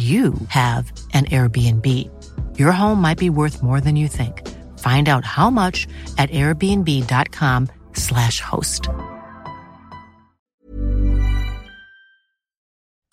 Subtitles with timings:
[0.00, 1.86] you have an Airbnb.
[2.58, 4.48] Your home might be worth more than you think.
[4.78, 8.88] Find out how much at airbnb.com/slash host.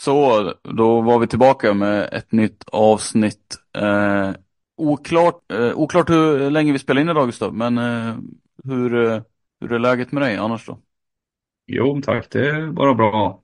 [0.02, 3.56] Så, då var vi tillbaka med ett nytt avsnitt.
[3.78, 4.32] Eh,
[4.78, 8.16] oklart, eh, oklart hur länge vi spelar in idag Gustav, men eh,
[8.64, 9.22] hur, eh,
[9.62, 10.80] hur är läget med dig annars då?
[11.68, 12.32] Jo, tack.
[12.32, 13.44] Det är bara bra.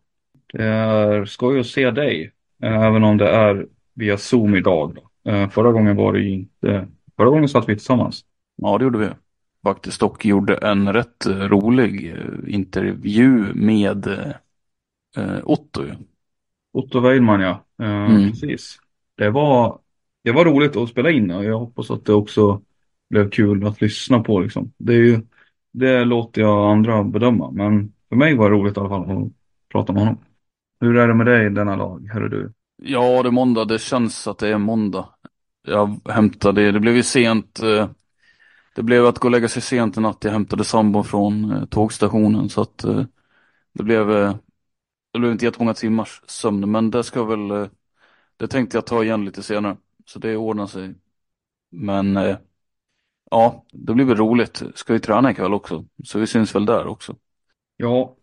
[0.54, 2.32] Det är skoj att se dig,
[2.68, 4.98] även om det är via Zoom idag.
[5.26, 6.88] Eh, Förra gången var det inte...
[7.18, 8.26] Förra gången satt vi tillsammans.
[8.56, 9.10] Ja, det gjorde vi
[9.64, 14.08] faktiskt och gjorde en rätt eh, rolig eh, intervju med
[15.18, 15.84] eh, Otto.
[16.74, 17.66] Otto Weidman, ja.
[17.82, 18.30] Eh, Mm.
[18.32, 18.78] Precis.
[19.18, 19.80] Det var,
[20.24, 22.62] det var roligt att spela in och jag hoppas att det också
[23.10, 24.40] blev kul att lyssna på.
[24.40, 24.72] Liksom.
[24.78, 25.22] Det, är ju,
[25.72, 29.32] det låter jag andra bedöma, men för mig var det roligt i alla fall att
[29.72, 30.18] prata med honom.
[30.80, 32.54] Hur är det med dig denna dag, hörru du?
[32.86, 33.66] Ja, det är måndag.
[33.66, 35.10] Det känns att det är måndag.
[35.68, 37.60] Jag hämtade, det blev ju sent.
[37.60, 37.90] Eh,
[38.76, 40.24] det blev att gå och lägga sig sent i natt.
[40.24, 43.06] Jag hämtade sambon från eh, tågstationen så att eh,
[43.74, 44.08] det blev,
[45.14, 46.72] det blev inte jättemånga timmars sömn.
[46.72, 47.70] Men det ska väl,
[48.38, 49.78] det tänkte jag ta igen lite senare.
[50.06, 50.96] Så det ordnar sig.
[51.72, 52.20] Men
[53.32, 54.64] ja, det blir väl roligt.
[54.76, 55.86] Ska vi träna ikväll också.
[56.04, 57.16] Så vi syns väl där också.
[57.78, 58.16] Ja,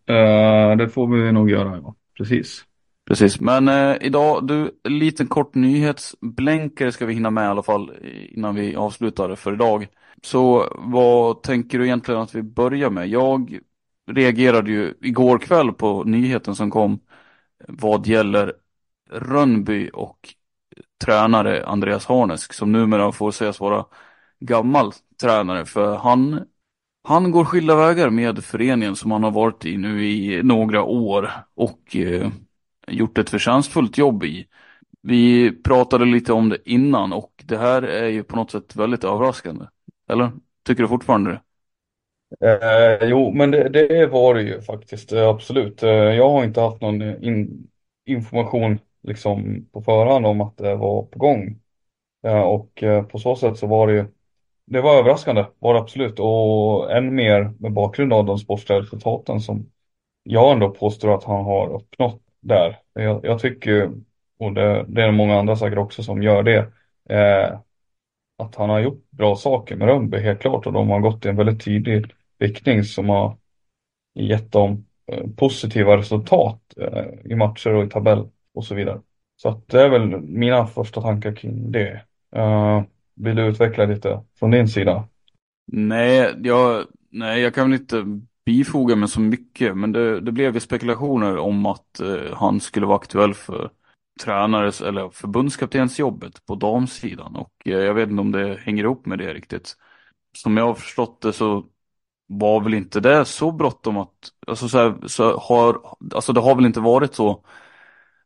[0.78, 1.94] det får vi nog göra, ja.
[2.16, 2.64] Precis.
[3.10, 7.92] Precis, men eh, idag, du, liten kort nyhetsblänkare ska vi hinna med i alla fall
[8.28, 9.88] innan vi avslutar för idag.
[10.22, 13.08] Så vad tänker du egentligen att vi börjar med?
[13.08, 13.58] Jag
[14.10, 17.00] reagerade ju igår kväll på nyheten som kom
[17.68, 18.54] vad gäller
[19.10, 20.18] Rönnby och
[21.04, 23.86] tränare Andreas Harnesk som numera får sägas vara
[24.40, 26.44] gammal tränare för han
[27.04, 31.30] han går skilda vägar med föreningen som han har varit i nu i några år
[31.54, 32.30] och eh,
[32.90, 34.46] gjort ett förtjänstfullt jobb i.
[35.02, 39.04] Vi pratade lite om det innan och det här är ju på något sätt väldigt
[39.04, 39.64] överraskande.
[40.08, 40.32] Eller?
[40.66, 41.40] Tycker du fortfarande det?
[42.40, 45.82] Eh, jo, men det, det var det ju faktiskt, eh, absolut.
[45.82, 47.68] Eh, jag har inte haft någon eh, in,
[48.06, 51.60] information liksom på förhand om att det var på gång.
[52.26, 54.06] Eh, och på så sätt så var det ju,
[54.66, 56.20] det var överraskande, var det absolut.
[56.20, 59.70] Och än mer med bakgrund av de sportsliga resultaten som
[60.22, 62.78] jag ändå påstår att han har uppnått där.
[62.92, 63.90] Jag, jag tycker
[64.40, 66.58] och det, det är många andra säkert också som gör det,
[67.08, 67.58] eh,
[68.38, 71.28] att han har gjort bra saker med Rönnby helt klart och de har gått i
[71.28, 73.36] en väldigt tydlig riktning som har
[74.14, 79.00] gett dem eh, positiva resultat eh, i matcher och i tabell och så vidare.
[79.36, 82.02] Så att det är väl mina första tankar kring det.
[82.36, 82.82] Uh,
[83.14, 85.08] vill du utveckla lite från din sida?
[85.72, 90.54] Nej, jag, nej, jag kan väl inte bifoga mig så mycket, men det, det blev
[90.54, 93.70] ju spekulationer om att eh, han skulle vara aktuell för
[94.22, 99.18] tränares eller förbundskaptensjobbet på damsidan och eh, jag vet inte om det hänger ihop med
[99.18, 99.76] det riktigt.
[100.38, 101.66] Som jag har förstått det så
[102.26, 104.14] var väl inte det så bråttom att,
[104.46, 105.80] alltså så, här, så har,
[106.14, 107.44] alltså det har väl inte varit så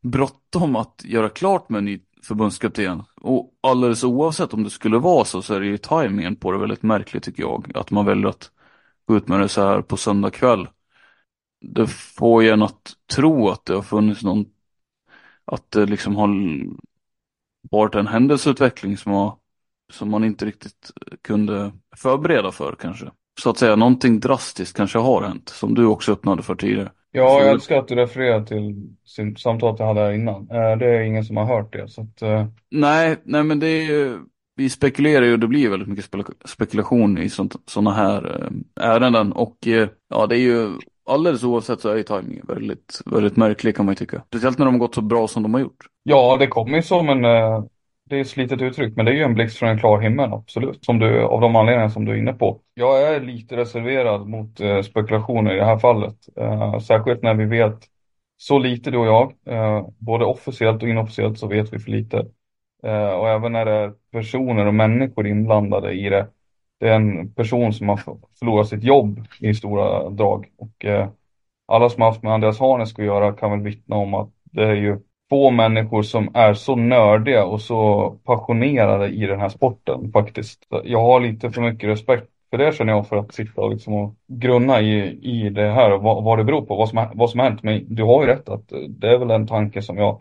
[0.03, 3.03] bråttom att göra klart med en ny förbundskapten.
[3.21, 6.59] Och alldeles oavsett om det skulle vara så så är det ju tajmingen på det
[6.59, 7.73] väldigt märkligt tycker jag.
[7.75, 8.51] Att man väljer att
[9.07, 10.69] gå ut med det så här på söndag kväll.
[11.61, 14.47] det får en att tro att det har funnits någon,
[15.45, 16.29] att det liksom har
[17.71, 19.37] varit en händelseutveckling som, har,
[19.93, 20.91] som man inte riktigt
[21.23, 23.11] kunde förbereda för kanske.
[23.41, 26.93] Så att säga, någonting drastiskt kanske har hänt, som du också öppnade för tidigare.
[27.11, 28.97] Ja, jag älskar att du refererar till
[29.39, 30.51] samtalet jag hade här innan.
[30.51, 31.89] Eh, det är ingen som har hört det.
[31.89, 34.19] Så att, eh, Nej, nej men det är ju,
[34.57, 36.05] vi spekulerar ju och det blir väldigt mycket
[36.45, 37.31] spekulation i
[37.67, 40.71] sådana här eh, ärenden och eh, ja, det är ju
[41.07, 44.23] alldeles oavsett så är ju tajmingen väldigt, väldigt märklig kan man ju tycka.
[44.27, 45.87] Speciellt när de har gått så bra som de har gjort.
[46.03, 47.65] Ja, det kommer ju som en, eh,
[48.11, 50.33] det är ett slitet uttryck, men det är ju en blixt från en klar himmel,
[50.33, 50.85] absolut.
[50.85, 52.61] Som du, av de anledningar som du är inne på.
[52.75, 56.17] Jag är lite reserverad mot spekulationer i det här fallet.
[56.87, 57.79] Särskilt när vi vet
[58.37, 59.33] så lite du och jag.
[59.99, 62.27] Både officiellt och inofficiellt så vet vi för lite.
[62.85, 66.27] Eh, och även när det är personer och människor inblandade i det.
[66.81, 68.01] Det är en person som har
[68.39, 70.47] förlorat sitt jobb i stora drag.
[70.59, 71.09] Och eh,
[71.67, 74.65] alla som har haft med Andreas Harnesk att göra kan väl vittna om att det
[74.65, 74.99] är ju
[75.31, 80.67] få människor som är så nördiga och så passionerade i den här sporten faktiskt.
[80.85, 83.95] Jag har lite för mycket respekt för det känner jag för att sitta och, liksom
[83.95, 87.31] och grunna i, i det här och vad, vad det beror på, vad som, vad
[87.31, 87.63] som har hänt.
[87.63, 90.21] Men du har ju rätt att eh, det är väl en tanke som jag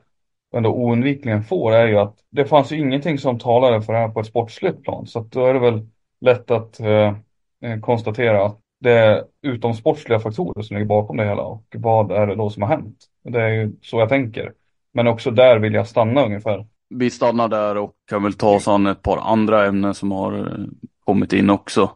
[0.57, 4.09] ändå oundvikligen får är ju att det fanns ju ingenting som talade för det här
[4.09, 5.07] på ett sportsligt plan.
[5.07, 5.87] Så då är det väl
[6.21, 7.15] lätt att eh,
[7.63, 12.27] eh konstatera att det är utomsportsliga faktorer som ligger bakom det hela och vad är
[12.27, 12.97] det då som har hänt?
[13.23, 14.53] Det är ju så jag tänker.
[14.93, 16.65] Men också där vill jag stanna ungefär.
[16.89, 20.37] Vi stannar där och kan väl ta oss an ett par andra ämnen som har
[20.37, 20.65] eh,
[21.05, 21.91] kommit in också.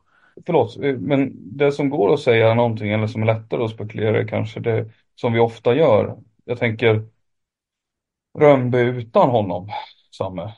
[0.45, 4.27] Förlåt, eh, men det som går att säga någonting eller som är lättare att spekulera
[4.27, 6.17] kanske det som vi ofta gör.
[6.45, 7.05] Jag tänker
[8.37, 9.69] Rönnby utan honom,
[10.17, 10.53] Samme.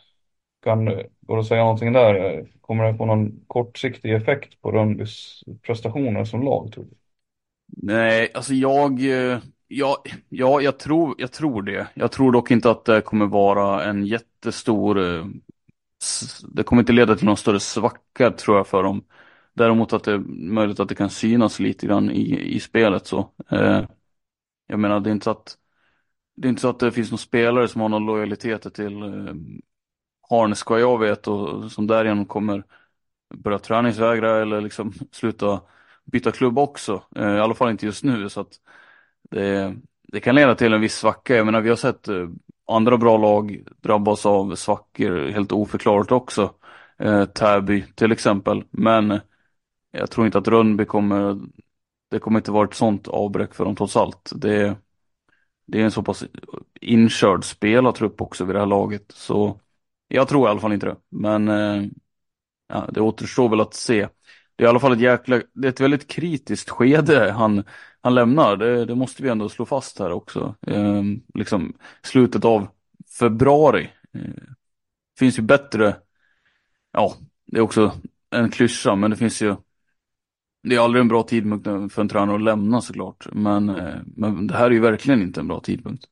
[0.63, 0.85] Kan,
[1.21, 2.45] går det att säga någonting där?
[2.61, 6.91] Kommer det få någon kortsiktig effekt på Rönnbys prestationer som lag tror du?
[7.67, 9.39] Nej, alltså jag eh,
[9.71, 11.87] Ja, ja jag, tror, jag tror det.
[11.93, 14.99] Jag tror dock inte att det kommer vara en jättestor...
[14.99, 15.25] Eh,
[16.49, 19.05] det kommer inte leda till någon större svacka tror jag för dem.
[19.53, 20.17] Däremot att det är
[20.53, 23.31] möjligt att det kan synas lite grann i, i spelet så.
[23.51, 23.81] Eh,
[24.67, 25.57] jag menar det är inte så att
[26.39, 29.35] det är inte så att det finns någon spelare som har någon lojalitet till eh,
[30.29, 32.63] Harnes vad jag vet och som därigenom kommer
[33.35, 35.61] börja träningsvägra eller liksom sluta
[36.05, 37.03] byta klubb också.
[37.15, 38.53] Eh, I alla fall inte just nu så att
[39.31, 41.35] det, det kan leda till en viss svacka.
[41.35, 42.29] Jag menar vi har sett eh,
[42.67, 46.53] andra bra lag drabbas av svackor helt oförklarat också.
[46.97, 48.63] Eh, Täby till exempel.
[48.71, 49.19] Men eh,
[49.91, 51.39] jag tror inte att Rönnby kommer,
[52.09, 54.31] det kommer inte vara ett sånt avbräck för dem trots allt.
[54.35, 54.77] Det,
[55.71, 56.23] det är en så pass
[56.81, 59.11] inkörd spelartrupp också vid det här laget.
[59.15, 59.59] Så
[60.07, 60.95] jag tror i alla fall inte det.
[61.09, 61.83] Men eh,
[62.67, 64.07] ja, det återstår väl att se.
[64.55, 67.63] Det är i alla fall ett jäkla, det är ett väldigt kritiskt skede han,
[68.01, 68.57] han lämnar.
[68.57, 70.55] Det, det måste vi ändå slå fast här också.
[70.67, 72.67] Eh, liksom slutet av
[73.19, 73.89] februari.
[74.13, 74.43] Eh,
[75.19, 75.95] finns ju bättre,
[76.91, 77.13] ja,
[77.45, 77.93] det är också
[78.29, 79.55] en klyscha, men det finns ju
[80.63, 83.27] det är aldrig en bra tidpunkt för en tränare att lämna såklart.
[83.31, 86.05] Men, eh, men det här är ju verkligen inte en bra tidpunkt.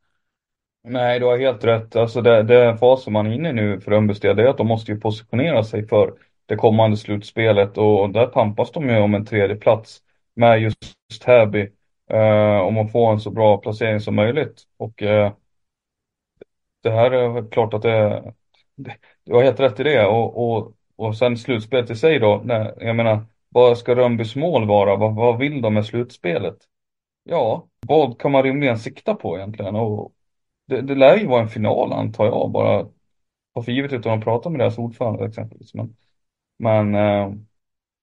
[0.83, 1.95] Nej, du har helt rätt.
[1.95, 4.57] Alltså det, det fasen man är inne i nu för Rönnbys del, det är att
[4.57, 6.13] de måste ju positionera sig för
[6.45, 10.01] det kommande slutspelet och där pampas de ju om en tredje plats
[10.35, 10.79] med just
[11.25, 11.69] Täby
[12.09, 14.63] eh, om att få en så bra placering som möjligt.
[14.77, 15.33] Och eh,
[16.83, 18.33] det här är klart att det,
[18.75, 22.41] det, du har helt rätt i det och, och, och sen slutspelet i sig då,
[22.45, 24.95] när, jag menar vad ska Rönnbys mål vara?
[24.95, 26.57] Vad, vad vill de med slutspelet?
[27.23, 29.75] Ja, vad kan man rimligen sikta på egentligen?
[29.75, 30.13] Och
[30.67, 32.87] det, det lär ju vara en final antar jag, bara
[33.53, 35.73] på för givet utan att prata med deras ordförande exempelvis.
[35.73, 35.95] Men,
[36.59, 37.33] men eh...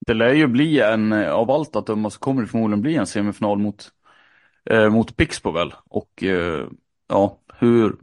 [0.06, 3.06] Det lär ju bli en, av allt att döma så kommer det förmodligen bli en
[3.06, 3.88] semifinal mot,
[4.70, 5.74] eh, mot Pixbo väl?
[5.88, 6.66] Och eh,
[7.08, 7.96] ja, hur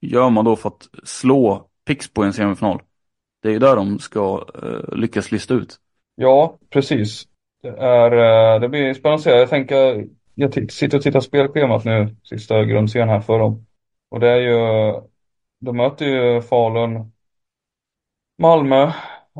[0.00, 2.82] gör man då för att slå Pixbo i en semifinal?
[3.42, 5.80] Det är ju där de ska eh, lyckas lista ut.
[6.16, 7.28] Ja, precis.
[7.62, 8.12] Det, är,
[8.54, 9.30] eh, det blir spännande att se.
[9.30, 13.66] Jag tänker, jag sitter och tittar spelschemat nu, sista grundserien här för dem.
[14.08, 14.56] Och det är ju,
[15.60, 17.12] de möter ju Falun,
[18.38, 18.82] Malmö,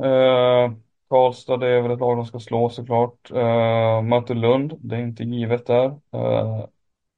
[0.05, 0.73] eh,
[1.09, 3.31] Karlstad, det är väl ett lag de ska slå såklart.
[3.31, 5.85] Eh, möter Lund, det är inte givet där.
[6.13, 6.67] Eh,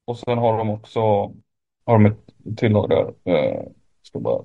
[0.06, 1.00] och sen har de också,
[1.84, 3.14] har de ett till lag där.
[3.34, 3.64] Eh,
[4.02, 4.44] ska bara,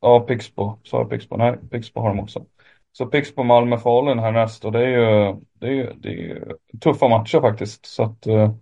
[0.00, 1.36] ja, Pixbo, sa jag Pixbo?
[1.36, 2.46] Nej, Pixbo har de också.
[2.92, 6.44] Så Pixbo, Malmö, Falun härnäst och det är ju, det är ju, det är ju
[6.80, 7.86] tuffa matcher faktiskt.
[7.86, 8.52] Så att eh,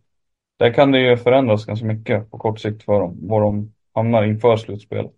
[0.58, 4.22] där kan det ju förändras ganska mycket på kort sikt för dem, var de hamnar
[4.22, 5.12] inför slutspelet.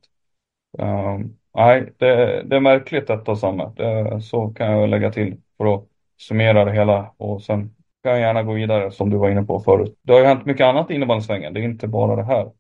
[0.79, 3.73] Um, nej, det, det, är märkligt detta Samme.
[3.77, 5.85] Det, så kan jag lägga till för att
[6.19, 9.61] summera det hela och sen kan jag gärna gå vidare som du var inne på
[9.61, 9.99] förut.
[10.03, 11.55] Det har ju hänt mycket annat i innebandysvängen.
[11.55, 12.51] Det är inte bara det här.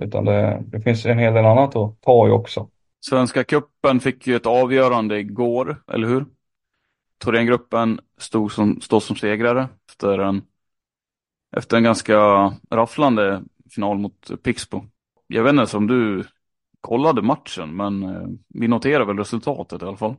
[0.00, 2.68] Utan det, det finns en hel del annat att ta i också.
[3.00, 6.26] Svenska kuppen fick ju ett avgörande igår, eller hur?
[7.18, 10.42] Thorengruppen stod som, stod som segrare efter en,
[11.56, 12.16] efter en ganska
[12.70, 14.84] rafflande final mot Pixbo.
[15.26, 16.24] Jag vet inte om du
[16.80, 20.16] kollade matchen, men eh, vi noterar väl resultatet i alla fall.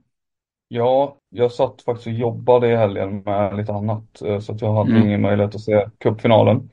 [0.68, 4.74] Ja, jag satt faktiskt och jobbade i helgen med lite annat eh, så att jag
[4.74, 5.02] hade Mm.
[5.02, 6.70] ingen möjlighet att se cupfinalen.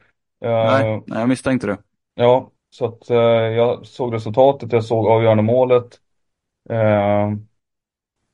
[0.61, 1.79] Nej, Eh, nej, jag misstänkte det.
[2.15, 3.17] Ja, så att eh,
[3.57, 6.01] jag såg resultatet, jag såg avgörande målet.
[6.71, 7.33] Eh,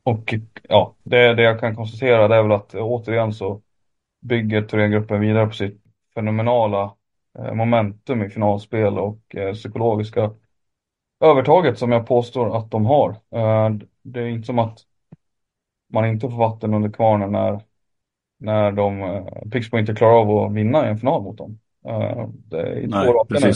[0.03, 3.63] och ja, det, det jag kan konstatera det är väl att eh, återigen så
[4.21, 5.83] bygger Thorengruppen vidare på sitt
[6.15, 6.95] fenomenala
[7.39, 10.31] eh, momentum i finalspel och eh, psykologiska
[11.21, 13.11] övertaget som jag påstår att de har.
[13.11, 13.71] Eh,
[14.03, 14.79] det är inte som att
[15.93, 17.61] man inte får vatten under kvarnen när,
[18.39, 21.59] när de, Pixbo inte klarar av att vinna i en final mot dem.
[22.49, 23.53] Det är Nej, nu.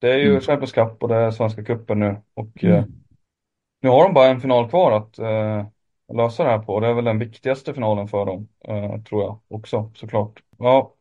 [0.00, 0.40] Det är ju Mm.
[0.40, 2.92] Champions Cup och det är Svenska cupen nu och eh, Mm.
[3.82, 5.66] nu har de bara en final kvar att eh,
[6.14, 6.80] lösa det här på.
[6.80, 10.42] Det är väl den viktigaste finalen för dem, eh, tror jag också såklart.
[10.58, 10.94] Ja,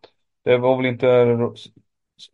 [0.43, 1.37] det var väl inte,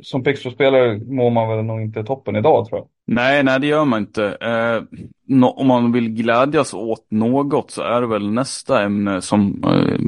[0.03, 2.87] som Pixbo-spelare mår man väl nog inte toppen idag tror jag.
[3.07, 4.25] Nej, nej, det gör man inte.
[4.41, 9.63] Eh, nå- om man vill glädjas åt något så är det väl nästa ämne som
[9.63, 9.99] eh,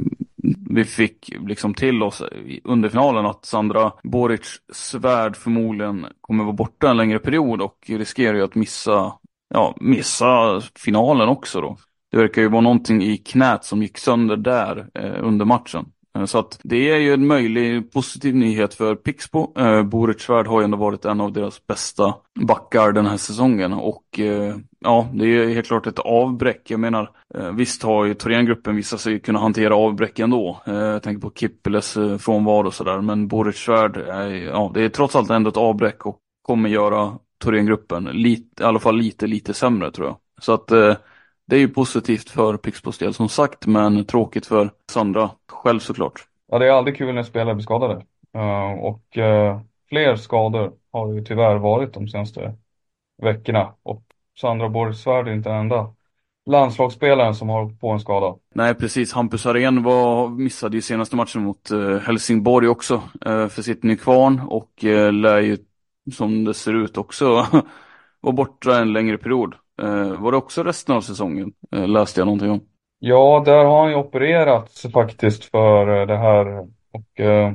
[0.75, 2.23] vi fick liksom till oss
[2.63, 8.33] under finalen att Sandra Boric svärd förmodligen kommer vara borta en längre period och riskerar
[8.33, 9.13] ju att missa,
[9.53, 11.77] ja, missa finalen också då.
[12.11, 15.85] Det verkar ju vara någonting i knät som gick sönder där eh, under matchen.
[16.17, 19.53] Eh, så att det är ju en möjlig positiv nyhet för Pixbo.
[19.57, 23.73] Eh, Boric Svärd har ju ändå varit en av deras bästa backar den här säsongen
[23.73, 26.61] och eh, ja, det är helt klart ett avbräck.
[26.71, 30.61] Jag menar, eh, visst har ju Thorengruppen visat sig kunna hantera avbräck ändå.
[30.67, 33.97] Eh, jag tänker på Kippeles eh, frånvaro och sådär, men Boric Svärd,
[34.47, 38.79] ja, det är trots allt ändå ett avbräck och kommer göra Thorengruppen lite, i alla
[38.79, 40.17] fall lite, lite sämre tror jag.
[40.41, 40.67] Så att
[41.47, 46.21] det är ju positivt för Pixbos del som sagt, men tråkigt för Sandra själv såklart.
[46.51, 48.05] Ja, det är aldrig kul när spelare blir skadade.
[48.81, 49.03] Och
[49.89, 52.53] fler skador har det ju tyvärr varit de senaste
[53.21, 53.73] veckorna.
[53.83, 54.03] Och
[54.39, 55.93] Sandra Borgsvärd är inte den enda
[56.45, 58.35] landslagsspelaren som har på en skada.
[58.55, 59.13] Nej, precis.
[59.13, 64.39] Hampus Arén var, missade ju senaste matchen mot eh, Helsingborg också eh, för sitt Nykvarn
[64.39, 65.57] och eh, lär ju,
[66.13, 67.25] som det ser ut också,
[68.21, 69.55] vara borta en längre period.
[69.81, 71.53] Eh, var det också resten av säsongen?
[71.71, 72.61] Eh, läste jag någonting om.
[72.99, 76.59] Ja, där har han ju opererats faktiskt för eh, det här.
[76.91, 77.53] Och eh,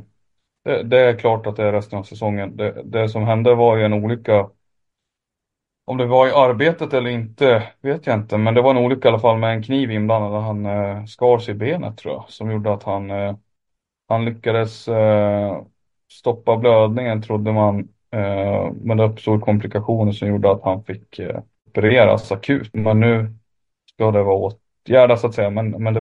[0.65, 2.57] det, det är klart att det är resten av säsongen.
[2.57, 4.51] Det, det som hände var ju en olycka.
[5.89, 8.39] Om det var i arbetet eller inte vet jag inte.
[8.39, 10.33] Men det var en olycka i alla fall med en kniv inblandad.
[10.33, 12.25] och Han eh, skar sig i benet tror jag.
[12.29, 13.37] Som gjorde att han, eh,
[14.09, 15.63] han lyckades eh,
[16.13, 17.89] stoppa blödningen trodde man.
[18.11, 22.71] Eh, men det uppstod komplikationer som gjorde att han fick eh, opereras akut.
[22.75, 23.35] Men nu
[23.95, 25.51] ska det vara åtgärdat så att säga.
[25.51, 26.01] Men, men det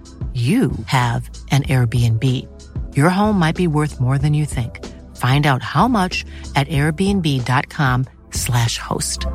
[0.33, 2.23] you have an Airbnb.
[2.95, 4.79] Your home might be worth more than you think.
[5.17, 6.23] Find out how much
[6.55, 9.27] at airbnb.com/slash host.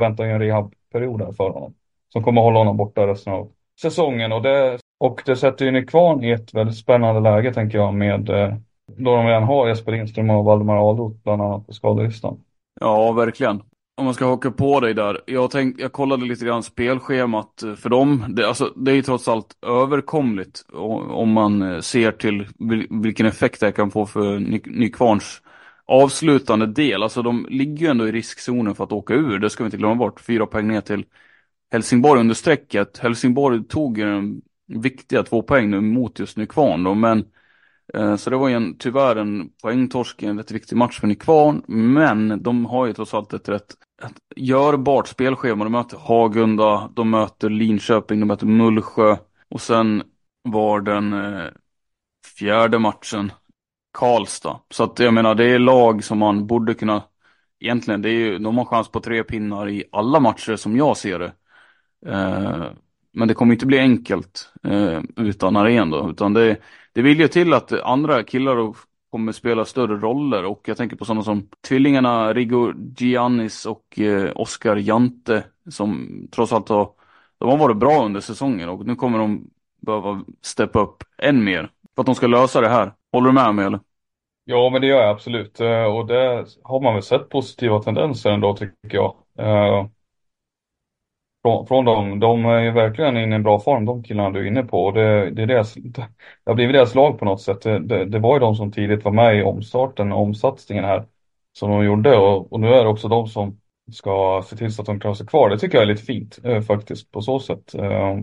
[0.00, 1.74] väntar ju en rehabperiod här för honom.
[2.12, 3.48] Som kommer hålla honom borta resten av
[3.80, 4.32] säsongen.
[4.32, 8.30] Och det, och det sätter ju Nykvarn i ett väldigt spännande läge tänker jag med
[8.30, 8.54] eh,
[8.86, 12.40] då de redan har Jesper Lindström och Valdemar Ahlroth bland annat på skadelistan.
[12.80, 13.62] Ja, verkligen.
[13.98, 15.20] Om man ska haka på dig där.
[15.26, 18.24] Jag, tänk, jag kollade lite grann spelschemat för dem.
[18.28, 20.64] Det, alltså, det är ju trots allt överkomligt
[21.08, 22.46] om man eh, ser till
[23.02, 25.42] vilken effekt det kan få för Ny, Nykvarns
[25.84, 27.02] avslutande del.
[27.02, 29.38] Alltså de ligger ju ändå i riskzonen för att åka ur.
[29.38, 30.20] Det ska vi inte glömma bort.
[30.20, 31.04] Fyra poäng ner till
[31.70, 32.98] Helsingborg under strecket.
[32.98, 37.24] Helsingborg tog ju den viktiga två poäng nu mot just Nykvarn då, men eh,
[37.94, 41.06] Eh, så det var ju en, tyvärr en poängtorsk i en rätt viktig match för
[41.06, 45.64] Nykvarn, men de har ju trots allt ett rätt ett görbart spelschema.
[45.64, 49.16] De möter Hagunda, de möter Linköping, de möter Mullsjö
[49.48, 50.02] och sen
[50.42, 51.46] var den eh,
[52.38, 53.32] fjärde matchen
[53.92, 54.60] Karlstad.
[54.70, 57.02] Så att jag menar, det är lag som man borde kunna,
[57.60, 60.96] egentligen, det är ju, de har chans på tre pinnar i alla matcher som jag
[60.96, 61.32] ser det.
[62.06, 62.66] Eh,
[63.12, 66.56] men det kommer inte bli enkelt eh, utan arena då, utan det,
[66.98, 68.74] det vill ju till att andra killar
[69.10, 74.32] kommer spela större roller och jag tänker på sådana som tvillingarna Rigo Giannis och eh,
[74.34, 76.90] Oscar Jante som trots allt har,
[77.38, 79.50] de har varit bra under säsongen och nu kommer de
[79.80, 82.92] behöva steppa upp än mer för att de ska lösa det här.
[83.12, 83.80] Håller du med mig eller?
[84.44, 85.60] Ja, men det gör jag absolut.
[85.60, 89.14] Eh, och det har man väl sett positiva tendenser ändå tycker jag.
[89.38, 89.86] Eh,
[91.42, 92.20] från, från dem.
[92.20, 94.84] De är ju verkligen inne i en bra form, de killarna du är inne på.
[94.84, 96.08] Och det, det, är deras, det
[96.46, 97.62] har blivit deras lag på något sätt.
[97.62, 101.06] Det, det, det var ju de som tidigt var med i omstarten, och omsatsningen här,
[101.52, 102.16] som de gjorde.
[102.16, 103.60] Och, och nu är det också de som
[103.92, 105.50] ska se till så att de klarar sig kvar.
[105.50, 107.74] Det tycker jag är lite fint eh, faktiskt på så sätt.
[107.74, 108.16] Eh,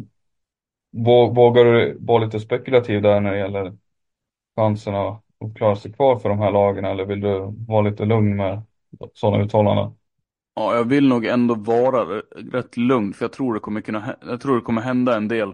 [1.33, 3.77] vågar du vara lite spekulativ där när det gäller
[4.55, 5.07] chanserna
[5.39, 8.63] att klara sig kvar för de här lagen eller vill du vara lite lugn med
[9.13, 9.97] sådana uttalanden?
[10.55, 12.21] Ja, jag vill nog ändå vara
[12.51, 15.53] rätt lugn för jag tror det kommer kunna, jag tror det kommer hända en del.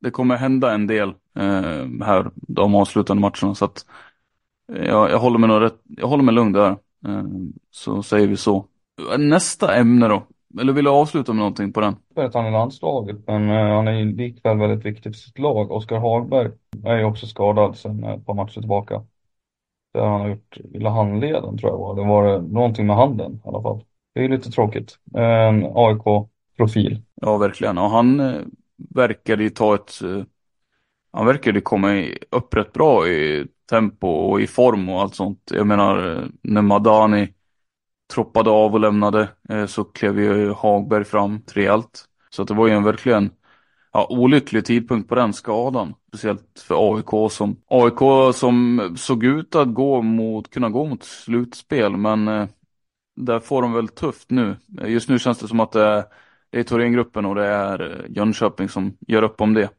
[0.00, 3.86] Det kommer hända en del eh, här de avslutande matcherna så att
[4.72, 6.70] eh, jag, jag håller mig nog rätt, jag håller mig lugn där.
[7.06, 7.24] Eh,
[7.70, 8.66] så säger vi så.
[9.18, 10.22] Nästa ämne då?
[10.60, 11.96] Eller vill du avsluta med någonting på den?
[12.16, 15.70] Att han är landslaget, men eh, han är ju likväl väldigt viktig för sitt lag.
[15.70, 16.50] Oskar Hagberg
[16.84, 19.02] är ju också skadad sedan eh, ett par matcher tillbaka.
[19.94, 21.96] Där han har gjort illa handleden tror jag var.
[21.96, 23.84] Det var någonting med handen i alla fall.
[24.12, 24.98] Det är lite tråkigt.
[25.14, 27.02] Ehm, en AIK-profil.
[27.14, 27.78] Ja, verkligen.
[27.78, 28.40] Och han eh,
[28.94, 30.02] verkade ju ta ett...
[30.02, 30.22] Eh,
[31.12, 35.50] han verkade komma upp rätt bra i tempo och i form och allt sånt.
[35.54, 37.28] Jag menar, eh, när Madani
[38.12, 39.28] troppade av och lämnade
[39.68, 42.04] så klev ju Hagberg fram rejält.
[42.30, 43.30] Så att det var ju en verkligen
[43.92, 45.94] ja, olycklig tidpunkt på den skadan.
[46.08, 51.96] Speciellt för AIK som, AIK som såg ut att gå mot, kunna gå mot slutspel
[51.96, 52.46] men eh,
[53.20, 54.56] där får de väl tufft nu.
[54.86, 56.04] Just nu känns det som att det är,
[56.50, 59.70] det är Thorengruppen och det är Jönköping som gör upp om det.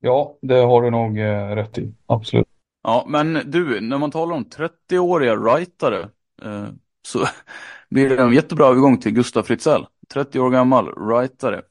[0.00, 1.94] Ja, det har du nog eh, rätt i.
[2.06, 2.46] Absolut.
[2.82, 6.08] Ja, men du, när man talar om 30-åriga rightare
[6.42, 6.68] eh,
[7.02, 7.18] så
[7.90, 9.86] blir det en jättebra övergång till Gustav Fritzell.
[10.12, 11.62] 30 år gammal, rightare.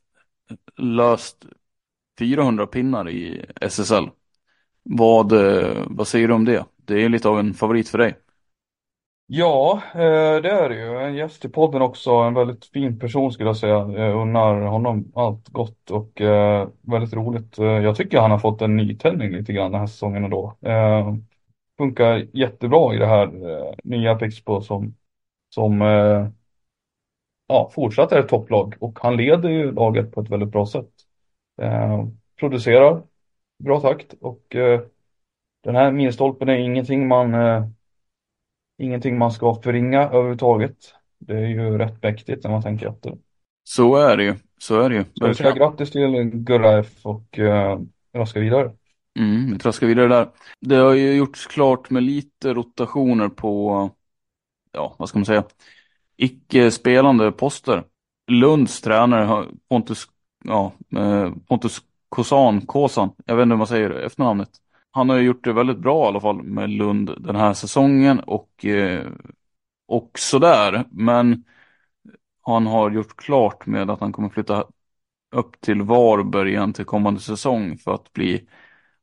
[0.78, 1.46] Löst
[2.20, 4.10] 400 pinnar i SSL.
[4.84, 6.66] Vad, eh, vad säger du om det?
[6.76, 8.16] Det är lite av en favorit för dig.
[9.34, 11.00] Ja, eh, det är det ju.
[11.00, 12.12] En gäst i podden också.
[12.12, 13.74] En väldigt fin person skulle jag säga.
[13.74, 17.58] Jag unnar honom allt gott och eh, väldigt roligt.
[17.60, 20.58] Eh, jag tycker han har fått en nytändning lite grann den här säsongen ändå.
[20.62, 21.16] Eh,
[21.78, 24.96] funkar jättebra i det här eh, nya Pixbo som,
[25.50, 25.82] som
[27.48, 30.90] ja, fortsatt är ett topplag och han leder ju laget på ett väldigt bra sätt.
[32.40, 33.04] Producerar
[33.64, 34.42] bra takt och
[35.64, 37.34] den här milstolpen är ingenting man
[38.82, 40.76] ingenting man ska förringa överhuvudtaget.
[41.20, 43.18] Det är ju rätt mäktigt när man tänker efter.
[43.64, 44.36] Så är det ju.
[44.58, 45.04] Så är det ju.
[45.04, 47.80] Så jag säger grattis till Gurra F och uh,
[48.14, 48.72] raska vidare.
[49.20, 50.30] Mm, vi traskar vidare där.
[50.60, 53.90] Det har ju gjorts klart med lite rotationer på,
[54.72, 55.44] ja, vad ska man säga,
[56.18, 57.84] icke spelande poster.
[58.32, 60.06] Lunds tränare Pontus,
[60.44, 64.50] ja, eh, Pontus Kosan, Kåsan, jag vet inte hur man säger efternamnet
[64.92, 68.20] han har ju gjort det väldigt bra i alla fall med Lund den här säsongen
[68.20, 69.08] och, eh,
[69.88, 70.86] och sådär.
[70.92, 71.44] Men
[72.42, 74.66] han har gjort klart med att han kommer flytta
[75.32, 78.48] upp till Varberg igen till kommande säsong för att bli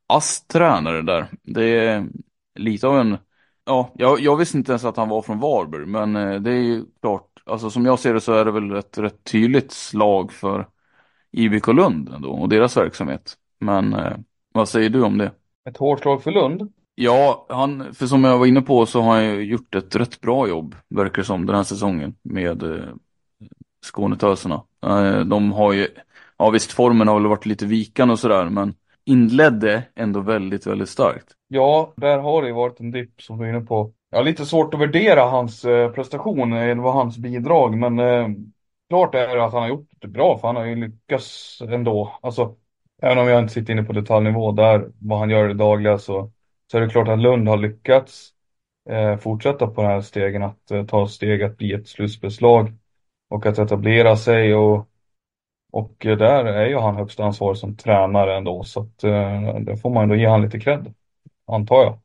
[0.07, 1.31] ASS-tränare där.
[1.43, 2.09] Det är
[2.55, 3.19] lite av en,
[3.65, 6.63] ja, jag, jag, visste inte ens att han var från Varberg, men eh, det är
[6.63, 10.33] ju klart, alltså som jag ser det så är det väl ett rätt tydligt slag
[10.33, 10.69] för
[11.33, 13.37] IBK Lund ändå och deras verksamhet.
[13.61, 14.17] Men eh,
[14.53, 15.33] vad säger du om det?
[15.69, 16.73] Ett hårt slag för Lund.
[16.95, 20.21] Ja, han, för som jag var inne på så har han ju gjort ett rätt
[20.21, 22.85] bra jobb, verkar som, den här säsongen med eh,
[23.87, 24.63] Skånetöserna.
[24.87, 25.89] Eh, de har ju,
[26.37, 30.89] ja visst formen har väl varit lite vikande och sådär, men inledde ändå väldigt, väldigt
[30.89, 31.27] starkt.
[31.49, 33.93] Ja, där har det ju varit en dipp som du är inne på.
[34.11, 38.29] Jag har lite svårt att värdera hans eh, prestation, eller vad hans bidrag, men eh,
[38.89, 42.19] klart är att han har gjort det bra, för han har ju lyckats ändå.
[42.23, 42.57] Alltså,
[43.03, 45.99] Även om jag inte sitter inne på detaljnivå där, vad han gör i det dagliga,
[45.99, 46.33] så,
[46.71, 48.31] så är det klart att Lund har lyckats
[48.91, 52.73] eh, fortsätta på den här stegen, att eh, ta steg att bli ett slutspelslag
[53.31, 54.89] och att etablera sig och
[55.71, 59.91] Och där är ju han högst ansvarig som tränare ändå så att eh, det får
[59.91, 60.95] man ändå ge han lite cred,
[61.47, 61.99] antar jag.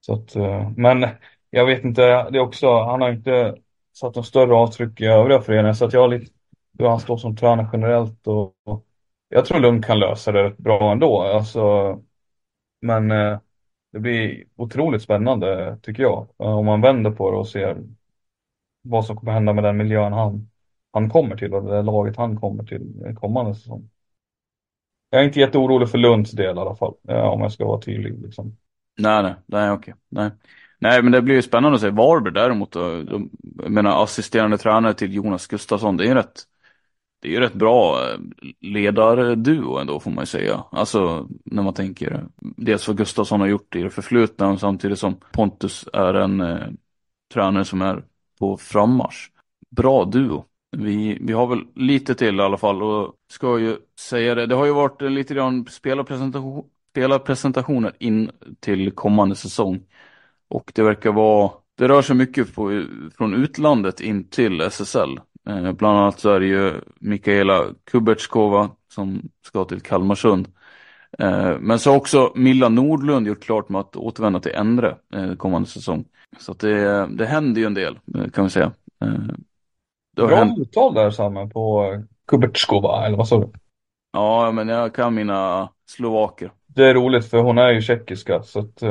[0.00, 1.06] Så att, eh, men
[1.50, 3.56] jag vet inte, det är också, han har inte
[3.94, 6.32] satt något större avtryck i övriga föreningar så att jag har lite
[6.78, 8.84] hur han står som tränare generellt och, och
[9.34, 11.22] jag tror Lund kan lösa det rätt bra ändå.
[11.22, 11.60] Alltså,
[12.80, 13.38] men eh,
[13.92, 16.28] det blir otroligt spännande tycker jag.
[16.38, 17.76] Eh, om man vänder på det och ser
[18.82, 20.50] vad som kommer hända med den miljön han,
[20.92, 23.90] han kommer till och det laget han kommer till kommande säsong.
[25.10, 27.80] Jag är inte jätteorolig för Lunds del i alla fall, eh, om jag ska vara
[27.80, 28.22] tydlig.
[28.22, 28.56] Liksom.
[28.98, 29.94] Nej, nej, nej, okej.
[30.08, 30.30] Nej.
[30.78, 32.72] nej, men det blir ju spännande att se Varberg däremot.
[32.72, 33.30] Då, de,
[33.62, 36.42] jag menar assisterande tränare till Jonas Gustafsson, det är ju rätt,
[37.24, 38.18] det är ju rätt bra eh,
[38.60, 40.64] ledarduo ändå får man ju säga.
[40.70, 45.88] Alltså när man tänker dels vad Gustafsson har gjort i det förflutna samtidigt som Pontus
[45.92, 46.68] är en eh,
[47.34, 48.04] tränare som är
[48.38, 49.30] på frammarsch.
[49.70, 50.44] Bra duo.
[50.76, 54.46] Vi, vi har väl lite till i alla fall och ska ju säga det.
[54.46, 59.82] Det har ju varit lite grann spelarpresentation, spelarpresentationer in till kommande säsong.
[60.48, 62.84] Och det verkar vara, det rör sig mycket på,
[63.16, 65.18] från utlandet in till SSL.
[65.48, 70.48] Eh, bland annat så är det ju Mikaela Kubertskova som ska till Kalmarsund.
[71.18, 75.34] Eh, men så har också Milla Nordlund gjort klart med att återvända till Endre eh,
[75.34, 76.04] kommande säsong.
[76.38, 77.98] Så att det, det händer ju en del
[78.32, 78.72] kan vi säga.
[80.16, 80.58] Bra hänt...
[80.58, 81.90] uttal där Samme på
[82.28, 83.52] Kubertskova, eller vad sa du?
[84.12, 86.52] Ja, men jag kan mina slovaker.
[86.66, 88.86] Det är roligt för hon är ju tjeckiska så att du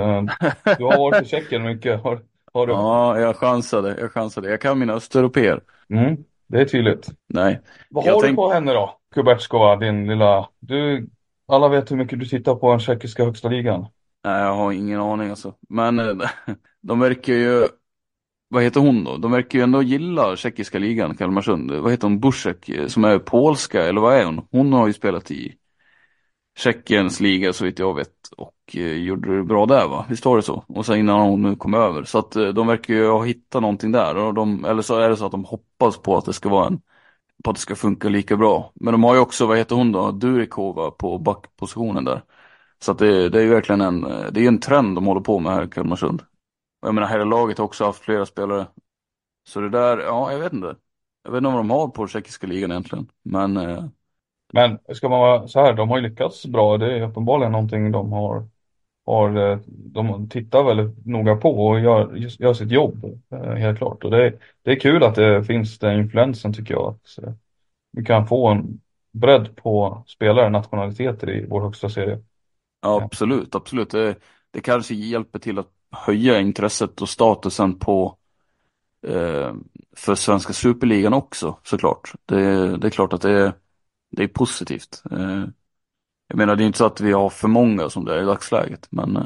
[0.84, 2.04] har varit i Tjeckien mycket.
[2.04, 2.20] Har,
[2.54, 2.74] har du?
[2.74, 4.50] Ja, jag chansade, jag chansade.
[4.50, 5.62] Jag kan mina östeuropeer.
[5.90, 7.10] Mm, det är tydligt.
[7.30, 7.60] Nej.
[7.90, 8.32] Vad har tänk...
[8.32, 9.00] du på henne då?
[9.16, 10.50] Kubertskova, din lilla...
[10.60, 11.10] Du,
[11.48, 13.86] alla vet hur mycket du tittar på den tjeckiska högsta ligan.
[14.24, 15.54] Nej, jag har ingen aning alltså.
[15.70, 16.30] Men eh,
[16.82, 17.68] de verkar ju
[18.54, 19.18] vad heter hon då?
[19.18, 21.72] De verkar ju ändå gilla tjeckiska ligan, Kalmarsund.
[21.72, 24.48] Vad heter hon, Busek, som är polska, eller vad är hon?
[24.52, 25.56] Hon har ju spelat i
[26.58, 30.06] Tjeckiens liga så vitt jag vet och eh, gjorde det bra där va?
[30.10, 30.64] Visst var det så?
[30.68, 32.04] Och sen innan hon nu kom över.
[32.04, 34.18] Så att eh, de verkar ju ha hittat någonting där.
[34.18, 36.68] Och de, eller så är det så att de hoppas på att det ska vara
[36.68, 36.82] en
[37.44, 38.72] på att det ska funka lika bra.
[38.76, 42.24] Men de har ju också, vad heter hon då, Durikova på backpositionen där.
[42.80, 45.22] Så att det, det är ju verkligen en, eh, det är en trend de håller
[45.22, 46.22] på med här i Kalmarsund.
[46.82, 48.68] Och jag menar, hela laget har också haft flera spelare.
[49.50, 50.76] Så det där, ja, jag vet inte.
[51.24, 53.08] Jag vet inte vad de har på tjeckiska ligan egentligen.
[53.24, 53.86] Men, eh
[54.54, 56.78] men ska man vara så här, de har ju lyckats bra.
[56.78, 58.48] Det är uppenbarligen någonting de har,
[59.06, 64.04] har eh, de tittar väldigt noga på och gör, gör sitt jobb, eh, helt klart.
[64.04, 66.90] Och det, det är kul att det finns den influensen tycker jag.
[66.90, 67.34] Att eh,
[67.92, 72.20] vi kan få en bredd på spelare, nationaliteter i vår högsta serie.
[72.82, 73.90] Ja, absolut, absolut.
[73.90, 74.16] Det,
[74.52, 78.18] det kanske hjälper till att höja intresset och statusen på
[79.08, 79.54] eh,
[79.96, 82.14] för svenska superligan också såklart.
[82.26, 83.54] Det, det är klart att det är,
[84.14, 85.04] det är positivt.
[85.12, 85.44] Eh,
[86.28, 88.26] jag menar det är inte så att vi har för många som det är i
[88.26, 89.24] dagsläget men eh,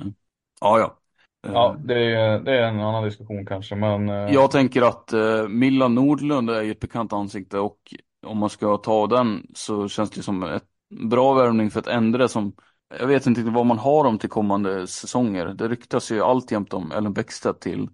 [0.61, 0.97] ja ja.
[1.41, 4.09] Ja, det är, det är en annan diskussion kanske, men...
[4.09, 7.77] Eh, jag tänker att eh, Milla Nordlund är ett bekant ansikte och
[8.25, 12.27] om man ska ta den så känns det som ett bra värvning för ett ändre
[12.27, 12.53] som
[12.89, 15.47] jag vet inte vad man har dem till kommande säsonger.
[15.47, 17.89] Det ryktas ju alltjämt om Ellen Bäckstedt till,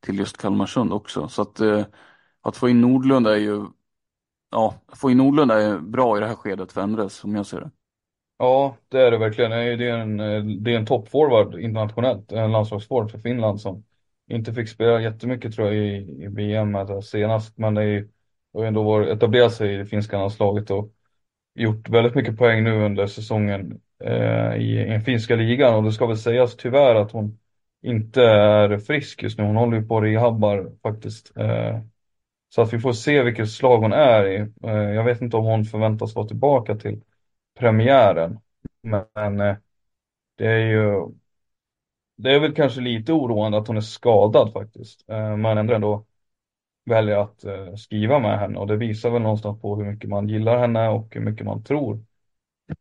[0.00, 1.28] till just Kalmarsund också.
[1.28, 1.84] Så att, eh,
[2.42, 3.66] att få in Nordlund är ju
[4.50, 7.60] ja, få in Nordlund är bra i det här skedet för Endres som jag ser
[7.60, 7.70] det.
[8.38, 9.50] Ja, det är det verkligen.
[9.50, 10.16] Det är en,
[10.64, 13.84] det är en toppforward internationellt, en landslagsforward för Finland som
[14.30, 18.08] inte fick spela jättemycket tror jag i, i VM senast, men det är
[18.54, 20.92] har ändå etablerat sig i det finska landslaget och
[21.54, 25.92] gjort väldigt mycket poäng nu under säsongen eh, i, i den finska ligan och det
[25.92, 27.38] ska väl sägas tyvärr att hon
[27.82, 29.44] inte är frisk just nu.
[29.44, 31.36] Hon håller ju på och rehabbar faktiskt.
[31.36, 31.80] Eh,
[32.50, 34.36] så att vi får se vilket slag hon är i.
[34.64, 37.02] Eh, jag vet inte om hon förväntas vara tillbaka till
[37.60, 38.40] premiären.
[38.82, 39.56] Men eh,
[40.38, 41.08] det är ju
[42.16, 45.04] det är väl kanske lite oroande att hon är skadad faktiskt.
[45.10, 46.06] Eh, Men ändå, ändå
[46.86, 47.44] väljer att
[47.80, 51.14] skriva med henne och det visar väl någonstans på hur mycket man gillar henne och
[51.14, 52.04] hur mycket man tror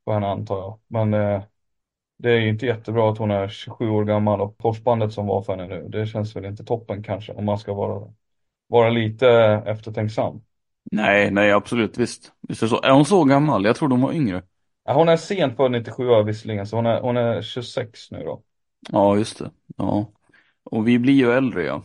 [0.05, 0.79] på henne antar jag.
[0.87, 1.11] Men
[2.17, 5.41] det är ju inte jättebra att hon är 27 år gammal och korsbandet som var
[5.41, 8.13] för henne nu, det känns väl inte toppen kanske om man ska vara,
[8.69, 9.29] vara lite
[9.65, 10.41] eftertänksam.
[10.91, 12.31] Nej, nej absolut, visst.
[12.47, 12.81] visst är, så.
[12.81, 13.65] är hon så gammal?
[13.65, 14.43] Jag tror de var yngre.
[14.85, 18.43] Ja, hon är sent född 97 visserligen, så hon är, hon är 26 nu då.
[18.91, 19.51] Ja, just det.
[19.77, 20.11] Ja.
[20.63, 21.83] Och vi blir ju äldre ja,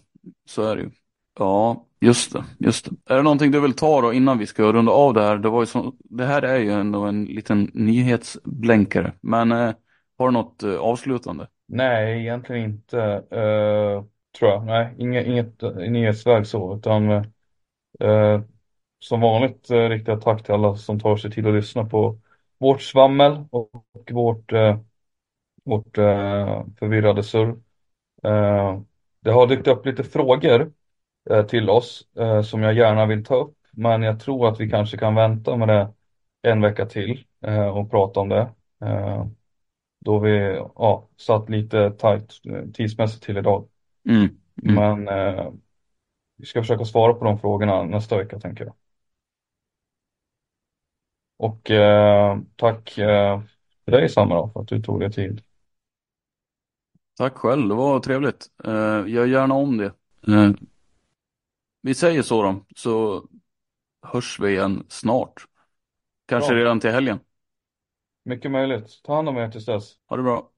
[0.49, 0.91] så är det ju.
[1.39, 3.13] Ja, just det, just det.
[3.13, 5.39] Är det någonting du vill ta då innan vi ska runda av det här?
[5.39, 9.13] Det, var ju så, det här är ju ändå en liten nyhetsblänkare.
[9.21, 9.75] Men eh,
[10.19, 11.49] har du något eh, avslutande?
[11.67, 13.01] Nej, egentligen inte.
[13.31, 14.05] Eh,
[14.39, 14.65] tror jag.
[14.67, 16.77] Nej, inget, inget nyhetsväg så.
[16.77, 17.11] Utan
[18.01, 18.43] eh,
[18.99, 22.21] som vanligt eh, riktiga tack till alla som tar sig tid att lyssna på
[22.59, 23.73] vårt svammel och
[24.13, 24.79] vårt, eh,
[25.65, 27.49] vårt eh, förvirrade surr.
[28.25, 28.81] Eh,
[29.21, 30.73] det har dykt upp lite frågor
[31.31, 33.57] eh, till oss eh, som jag gärna vill ta upp.
[33.73, 35.95] Men jag tror att vi kanske kan vänta med det
[36.43, 38.55] en vecka till eh, och prata om det.
[38.85, 39.27] Eh,
[40.05, 40.39] då vi
[40.77, 43.69] ja, satt lite tajt eh, tidsmässigt till idag.
[44.09, 44.39] Mm.
[44.63, 44.75] Mm.
[44.75, 45.53] Men eh,
[46.37, 48.75] vi ska försöka svara på de frågorna nästa vecka tänker jag.
[51.37, 53.43] Och eh, tack eh,
[53.85, 55.43] för dig Samra för att du tog dig tid.
[57.17, 58.47] Tack själv, det var trevligt.
[58.65, 59.93] Eh, gör gärna om det.
[60.29, 60.51] Eh,
[61.81, 63.25] vi säger så då, så
[64.03, 65.45] hörs vi igen snart.
[66.27, 66.59] Kanske Ja.
[66.61, 67.19] redan till helgen.
[68.25, 69.01] Mycket möjligt.
[69.05, 69.99] Ta hand om er tills dess.
[70.07, 70.51] Ha det bra.